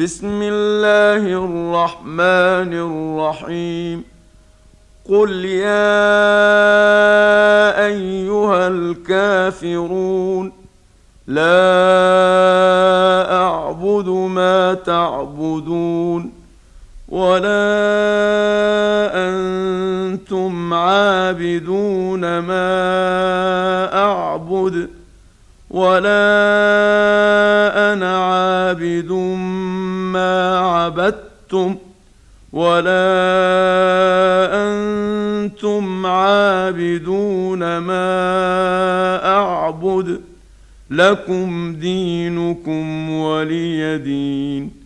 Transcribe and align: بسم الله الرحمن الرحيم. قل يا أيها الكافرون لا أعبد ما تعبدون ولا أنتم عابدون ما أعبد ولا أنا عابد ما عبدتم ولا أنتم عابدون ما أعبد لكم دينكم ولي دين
بسم 0.00 0.42
الله 0.42 1.44
الرحمن 1.44 2.72
الرحيم. 2.72 4.04
قل 5.10 5.44
يا 5.44 5.86
أيها 7.86 8.68
الكافرون 8.68 10.52
لا 11.26 11.52
أعبد 13.32 14.08
ما 14.08 14.74
تعبدون 14.74 16.32
ولا 17.08 17.50
أنتم 19.28 20.74
عابدون 20.74 22.38
ما 22.38 22.68
أعبد 23.94 24.88
ولا 25.70 26.20
أنا 27.92 28.24
عابد 28.24 28.39
ما 30.12 30.58
عبدتم 30.58 31.76
ولا 32.52 32.90
أنتم 34.52 36.06
عابدون 36.06 37.78
ما 37.78 39.26
أعبد 39.26 40.20
لكم 40.90 41.74
دينكم 41.74 43.10
ولي 43.10 43.98
دين 43.98 44.79